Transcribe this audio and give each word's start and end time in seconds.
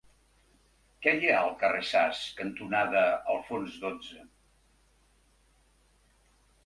Què 1.05 1.11
hi 1.17 1.29
ha 1.31 1.35
al 1.41 1.51
carrer 1.63 1.83
Sas 1.89 2.23
cantonada 2.41 3.03
Alfons 3.37 3.79
dotze? 3.87 4.25